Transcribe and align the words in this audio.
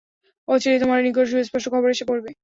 অচিরেই 0.47 0.81
তোমার 0.81 0.99
নিকট 1.05 1.25
সুস্পষ্ট 1.31 1.67
খবর 1.73 1.89
এসে 1.89 2.05
পড়বে। 2.09 2.29